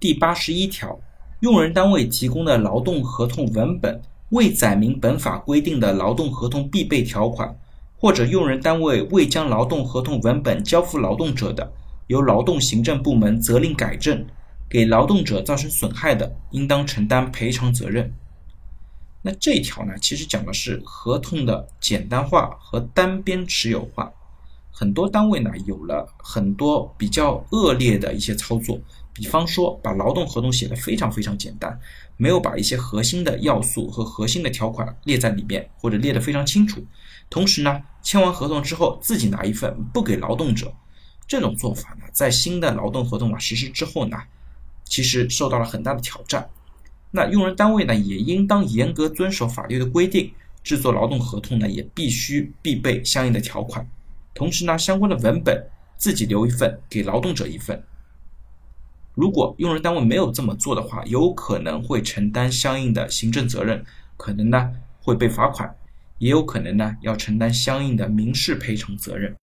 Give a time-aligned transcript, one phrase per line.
[0.00, 0.98] 第八十一条，
[1.40, 7.54] 用人单位提供的劳动合同文本未载明本法规定的劳动合同必备条款，
[7.98, 11.70] 或者用人单位未将劳动合同文本交付劳动者的，
[12.06, 14.24] 由劳动行政部门责令改正，
[14.70, 18.10] 给劳动者造成损害的，应当承担赔偿责任。
[19.20, 24.10] 那这一条呢，其实讲的是合同的简单化和单边持有化。
[24.70, 28.80] 很多单位呢，有了很多比较恶劣的一些操作。
[29.12, 31.78] 比方说，把劳动合同写得非常非常简单，
[32.16, 36.82] 没有把一些核心的要素和核心的条款列在里面，或者列得非常清楚。
[37.28, 40.72] 同时呢，签完合同之后自己拿一份不给劳动者，
[41.26, 44.16] 这种做法呢，在新的劳动合同法实施之后呢，
[44.84, 46.48] 其实受到了很大的挑战。
[47.10, 53.86] 那用人单位呢，也应当严格遵守法律的规定，制作劳动合同呢，也必须必备相应的条款。
[54.40, 55.68] 同时呢，相关的文本
[55.98, 57.84] 自己留一份，给劳动者一份。
[59.14, 63.84] 如果用人单位没有这么做的话，有可能会承担相应的行政责任，
[64.16, 65.76] 可能呢会被罚款，
[66.16, 69.36] 也有可能呢要承担相应的民事赔偿责任。